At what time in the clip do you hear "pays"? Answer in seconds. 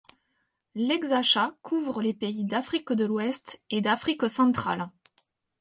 2.15-2.43